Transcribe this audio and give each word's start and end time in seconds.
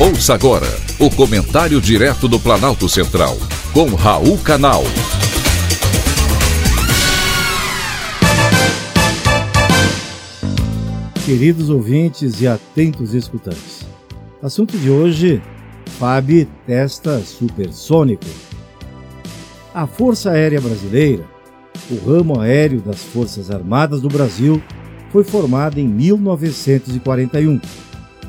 Ouça 0.00 0.32
agora 0.32 0.68
o 1.00 1.10
comentário 1.10 1.80
direto 1.80 2.28
do 2.28 2.38
Planalto 2.38 2.88
Central, 2.88 3.36
com 3.74 3.96
Raul 3.96 4.38
Canal. 4.38 4.84
Queridos 11.26 11.68
ouvintes 11.68 12.40
e 12.40 12.46
atentos 12.46 13.12
escutantes, 13.12 13.88
assunto 14.40 14.78
de 14.78 14.88
hoje: 14.88 15.42
FAB 15.98 16.46
testa 16.64 17.18
supersônico. 17.18 18.24
A 19.74 19.84
Força 19.84 20.30
Aérea 20.30 20.60
Brasileira, 20.60 21.24
o 21.90 22.08
ramo 22.08 22.40
aéreo 22.40 22.80
das 22.80 23.02
Forças 23.02 23.50
Armadas 23.50 24.00
do 24.00 24.08
Brasil, 24.08 24.62
foi 25.10 25.24
formada 25.24 25.80
em 25.80 25.88
1941, 25.88 27.60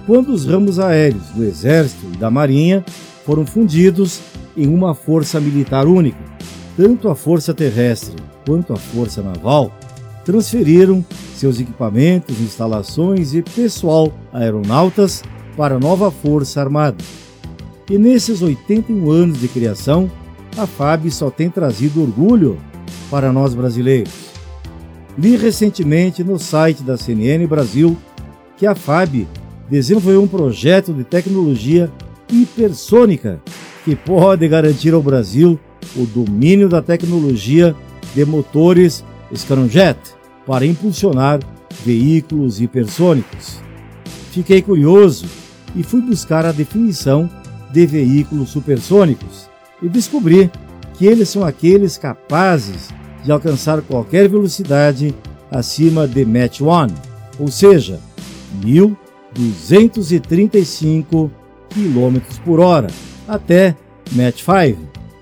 quando 0.09 0.29
os 0.29 0.43
ramos 0.43 0.79
aéreos 0.79 1.27
do 1.35 1.43
Exército 1.43 2.07
e 2.11 2.17
da 2.17 2.31
Marinha 2.31 2.83
foram 3.23 3.45
fundidos 3.45 4.19
em 4.57 4.65
uma 4.65 4.95
força 4.95 5.39
militar 5.39 5.85
única. 5.85 6.17
Tanto 6.75 7.09
a 7.09 7.15
Força 7.15 7.53
Terrestre 7.53 8.15
quanto 8.43 8.73
a 8.73 8.75
Força 8.75 9.21
Naval 9.21 9.71
transferiram 10.25 11.05
seus 11.35 11.59
equipamentos, 11.59 12.41
instalações 12.41 13.35
e 13.35 13.43
pessoal 13.43 14.11
aeronautas 14.33 15.21
para 15.55 15.75
a 15.75 15.79
nova 15.79 16.09
Força 16.09 16.59
Armada. 16.59 16.97
E 17.87 17.95
nesses 17.99 18.41
81 18.41 19.11
anos 19.11 19.39
de 19.39 19.47
criação, 19.47 20.09
a 20.57 20.65
FAB 20.65 21.11
só 21.11 21.29
tem 21.29 21.51
trazido 21.51 22.01
orgulho 22.01 22.57
para 23.11 23.31
nós 23.31 23.53
brasileiros. 23.53 24.11
Li 25.15 25.37
recentemente 25.37 26.23
no 26.23 26.39
site 26.39 26.81
da 26.81 26.97
CNN 26.97 27.45
Brasil 27.45 27.95
que 28.57 28.65
a 28.65 28.73
FAB 28.73 29.27
desenvolveu 29.69 30.23
um 30.23 30.27
projeto 30.27 30.93
de 30.93 31.03
tecnologia 31.03 31.91
hipersônica 32.31 33.41
que 33.85 33.95
pode 33.95 34.47
garantir 34.47 34.93
ao 34.93 35.01
Brasil 35.01 35.59
o 35.95 36.05
domínio 36.05 36.67
da 36.67 36.81
tecnologia 36.81 37.75
de 38.13 38.25
motores 38.25 39.03
Scramjet 39.33 39.97
para 40.45 40.65
impulsionar 40.65 41.39
veículos 41.85 42.59
hipersônicos. 42.59 43.59
Fiquei 44.31 44.61
curioso 44.61 45.25
e 45.75 45.83
fui 45.83 46.01
buscar 46.01 46.45
a 46.45 46.51
definição 46.51 47.29
de 47.71 47.85
veículos 47.85 48.49
supersônicos 48.49 49.49
e 49.81 49.87
descobri 49.87 50.51
que 50.97 51.05
eles 51.05 51.29
são 51.29 51.43
aqueles 51.45 51.97
capazes 51.97 52.89
de 53.23 53.31
alcançar 53.31 53.81
qualquer 53.81 54.27
velocidade 54.27 55.13
acima 55.51 56.07
de 56.07 56.25
Mach 56.25 56.61
1, 56.61 56.87
ou 57.39 57.47
seja, 57.47 57.99
1235 59.37 61.29
km 61.69 62.19
por 62.43 62.59
hora, 62.59 62.87
até 63.27 63.75
Mach 64.11 64.37
5, 64.37 64.79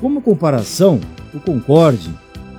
Como 0.00 0.22
comparação, 0.22 1.00
o 1.34 1.40
Concorde 1.40 2.10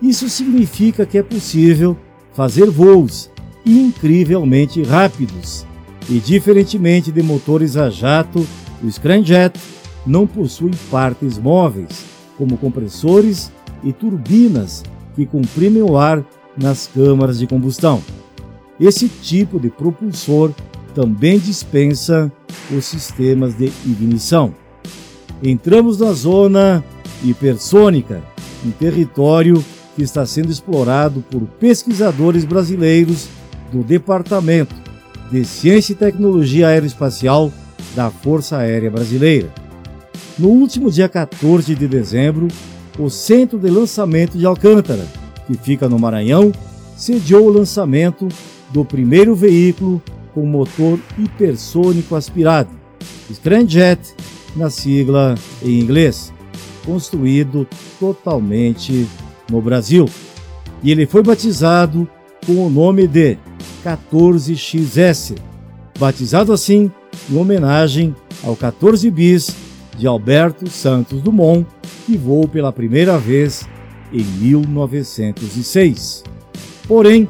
Isso 0.03 0.29
significa 0.29 1.07
que 1.07 1.19
é 1.19 1.23
possível 1.23 1.97
fazer 2.33 2.69
voos 2.69 3.31
incrivelmente 3.65 4.83
rápidos 4.83 5.65
e, 6.09 6.19
diferentemente 6.19 7.13
de 7.13 7.23
motores 7.23 7.77
a 7.77 7.91
jato, 7.91 8.47
o 8.83 8.91
Scramjet 8.91 9.59
não 10.07 10.27
possui 10.27 10.73
partes 10.91 11.39
móveis, 11.39 12.05
como 12.37 12.57
compressores 12.57 13.53
e 13.85 13.93
turbinas 13.93 14.83
que 15.15 15.27
comprimem 15.27 15.83
o 15.83 15.97
ar 15.97 16.25
nas 16.57 16.87
câmaras 16.87 17.39
de 17.39 17.47
combustão. 17.47 18.03
Esse 18.79 19.09
tipo 19.09 19.61
de 19.61 19.69
propulsor 19.69 20.53
também 20.95 21.39
dispensa 21.39 22.33
os 22.75 22.87
sistemas 22.87 23.55
de 23.57 23.67
ignição. 23.85 24.55
Entramos 25.43 25.99
na 25.99 26.13
zona 26.13 26.83
hipersônica, 27.23 28.23
um 28.65 28.71
território 28.71 29.63
que 29.95 30.03
está 30.03 30.25
sendo 30.25 30.51
explorado 30.51 31.23
por 31.31 31.43
pesquisadores 31.43 32.45
brasileiros 32.45 33.29
do 33.71 33.83
Departamento 33.83 34.90
de 35.31 35.45
Ciência 35.45 35.93
e 35.93 35.97
Tecnologia 35.97 36.69
Aeroespacial 36.69 37.53
da 37.95 38.11
Força 38.11 38.59
Aérea 38.59 38.91
Brasileira. 38.91 39.53
No 40.39 40.49
último 40.49 40.91
dia 40.91 41.09
14 41.09 41.75
de 41.75 41.87
dezembro, 41.87 42.49
o 42.99 43.09
Centro 43.09 43.59
de 43.59 43.71
Lançamento 43.71 44.37
de 44.37 44.45
Alcântara, 44.45 45.07
que 45.47 45.55
fica 45.55 45.89
no 45.89 45.99
Maranhão, 45.99 46.53
sediou 46.97 47.47
o 47.47 47.53
lançamento 47.53 48.29
do 48.71 48.85
primeiro 48.85 49.35
veículo 49.35 50.03
com 50.35 50.47
motor 50.47 50.99
hipersônico 51.19 52.15
aspirado, 52.15 52.71
Scramjet, 53.33 54.01
na 54.57 54.71
sigla 54.71 55.35
em 55.63 55.79
inglês, 55.81 56.33
construído 56.85 57.67
totalmente 57.99 59.07
no 59.51 59.61
Brasil. 59.61 60.07
E 60.83 60.91
ele 60.91 61.07
foi 61.07 61.23
batizado 61.23 62.09
com 62.47 62.67
o 62.67 62.71
nome 62.71 63.07
de 63.07 63.39
14XS, 63.85 65.37
batizado 65.99 66.53
assim 66.53 66.91
em 67.31 67.37
homenagem 67.37 68.15
ao 68.43 68.57
14 68.57 69.11
bis 69.11 69.55
de 69.97 70.07
Alberto 70.07 70.69
Santos 70.69 71.21
Dumont, 71.21 71.67
que 72.07 72.17
voou 72.17 72.49
pela 72.49 72.73
primeira 72.73 73.19
vez 73.19 73.69
em 74.13 74.23
1906. 74.23 76.25
Porém, 76.89 77.29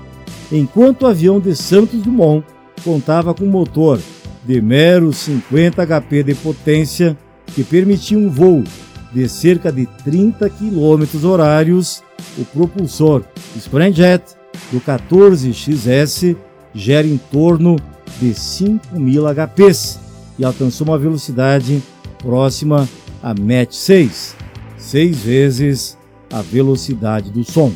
enquanto 0.50 1.03
o 1.03 1.06
avião 1.06 1.41
de 1.41 1.55
Santos 1.55 2.00
Dumont 2.03 2.47
contava 2.84 3.34
com 3.34 3.44
motor 3.44 4.00
de 4.44 4.61
meros 4.61 5.19
50 5.19 5.87
HP 5.87 6.22
de 6.22 6.34
potência 6.34 7.17
que 7.47 7.62
permitia 7.62 8.17
um 8.17 8.31
voo 8.31 8.65
de 9.12 9.28
cerca 9.28 9.72
de 9.72 9.87
30 10.05 10.49
km 10.49 11.25
horários, 11.25 12.03
o 12.38 12.44
propulsor 12.44 13.25
Scramjet 13.59 14.22
do 14.70 14.81
14XS 14.81 16.36
gera 16.75 17.06
em 17.06 17.16
torno 17.16 17.76
de 18.20 18.31
5.000 18.31 19.34
HPs 19.34 19.98
e 20.38 20.44
alcançou 20.44 20.86
uma 20.86 20.98
velocidade 20.98 21.82
próxima 22.19 22.88
a 23.22 23.34
Mach 23.34 23.70
6, 23.70 24.36
seis 24.78 25.19
vezes 25.19 25.98
a 26.32 26.41
velocidade 26.41 27.31
do 27.31 27.44
som. 27.44 27.72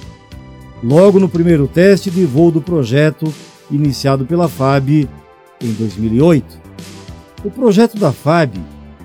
Logo 0.83 1.19
no 1.19 1.29
primeiro 1.29 1.67
teste 1.67 2.11
de 2.11 2.25
voo 2.25 2.51
do 2.51 2.61
projeto, 2.61 3.33
iniciado 3.71 4.25
pela 4.25 4.49
FAB 4.49 5.09
em 5.61 5.73
2008. 5.79 6.61
O 7.45 7.51
projeto 7.51 7.99
da 7.99 8.13
FAB 8.13 8.55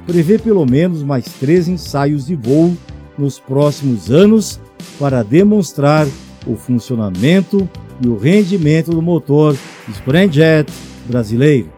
prevê 0.05 0.37
pelo 0.37 0.65
menos 0.65 1.03
mais 1.03 1.25
três 1.39 1.67
ensaios 1.67 2.25
de 2.25 2.35
voo 2.35 2.75
nos 3.17 3.39
próximos 3.39 4.09
anos 4.09 4.59
para 4.97 5.23
demonstrar 5.23 6.07
o 6.45 6.55
funcionamento 6.55 7.69
e 8.01 8.07
o 8.07 8.17
rendimento 8.17 8.91
do 8.91 9.01
motor 9.01 9.55
Scramjet 9.93 10.71
brasileiro. 11.05 11.69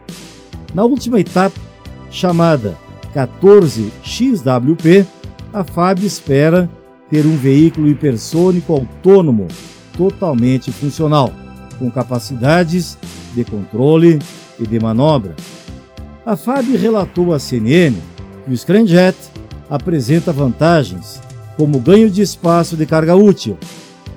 Na 0.74 0.84
última 0.84 1.20
etapa, 1.20 1.58
chamada 2.10 2.76
14XWP, 3.14 5.06
a 5.52 5.64
FAB 5.64 6.04
espera 6.04 6.70
ter 7.10 7.26
um 7.26 7.36
veículo 7.36 7.88
hipersônico 7.88 8.72
autônomo 8.72 9.48
totalmente 9.96 10.72
funcional, 10.72 11.30
com 11.78 11.90
capacidades 11.90 12.96
de 13.34 13.44
controle 13.44 14.18
e 14.58 14.66
de 14.66 14.80
manobra. 14.80 15.34
A 16.24 16.36
FAB 16.36 16.76
relatou 16.76 17.34
à 17.34 17.38
CNN 17.38 17.94
que 18.44 18.52
o 18.52 18.56
Scramjet 18.56 19.16
apresenta 19.68 20.32
vantagens 20.32 21.20
como 21.56 21.80
ganho 21.80 22.10
de 22.10 22.22
espaço 22.22 22.76
de 22.76 22.86
carga 22.86 23.14
útil, 23.14 23.58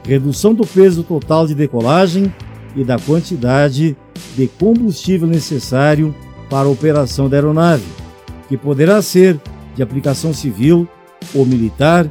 redução 0.06 0.54
do 0.54 0.66
peso 0.66 1.04
total 1.04 1.48
de 1.48 1.56
decolagem 1.56 2.34
e 2.76 2.84
da 2.84 3.00
quantidade 3.00 3.96
de 4.36 4.48
combustível 4.48 5.28
necessário 5.28 6.14
para 6.50 6.68
a 6.68 6.72
operação 6.72 7.28
da 7.28 7.38
aeronave 7.38 8.06
que 8.48 8.58
poderá 8.58 9.02
ser 9.02 9.40
de 9.76 9.84
aplicação 9.84 10.34
civil 10.34 10.88
ou 11.34 11.46
militar 11.46 12.10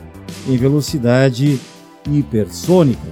em 0.49 0.57
velocidade 0.57 1.59
hipersônica. 2.11 3.09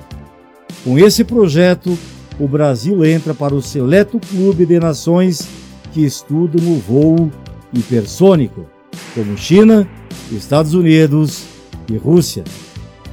Com 0.84 0.98
esse 0.98 1.24
projeto, 1.24 1.96
o 2.38 2.48
Brasil 2.48 3.04
entra 3.04 3.32
para 3.32 3.54
o 3.54 3.62
seleto 3.62 4.18
clube 4.18 4.66
de 4.66 4.78
nações 4.78 5.48
que 5.92 6.04
estudam 6.04 6.72
o 6.72 6.78
voo 6.78 7.30
hipersônico, 7.72 8.66
como 9.14 9.36
China, 9.36 9.88
Estados 10.30 10.74
Unidos 10.74 11.44
e 11.88 11.96
Rússia. 11.96 12.44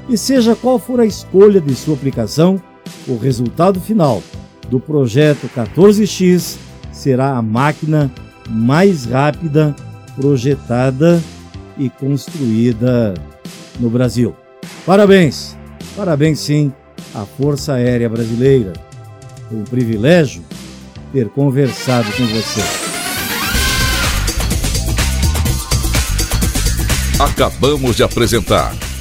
E 0.10 0.18
seja 0.18 0.56
qual 0.56 0.80
for 0.80 1.00
a 1.00 1.06
escolha 1.06 1.62
de 1.62 1.76
sua 1.76 1.94
aplicação, 1.94 2.60
o 3.08 3.16
resultado 3.16 3.80
final 3.80 4.24
do 4.68 4.80
projeto 4.80 5.48
14X 5.56 6.58
será 6.92 7.38
a 7.38 7.42
máquina 7.44 8.12
mais 8.50 9.06
rápida 9.06 9.76
projetada 10.16 11.22
e 11.78 11.92
construída 11.92 13.14
no 13.80 13.88
Brasil. 13.88 14.36
Parabéns, 14.84 15.56
parabéns 15.96 16.40
sim 16.40 16.74
à 17.14 17.24
Força 17.24 17.74
Aérea 17.74 18.10
Brasileira. 18.10 18.74
Foi 19.48 19.60
um 19.60 19.64
privilégio 19.64 20.44
ter 21.14 21.30
conversado 21.30 22.12
com 22.14 22.26
você. 22.26 22.62
Acabamos 27.20 27.96
de 27.96 28.02
apresentar 28.04 28.74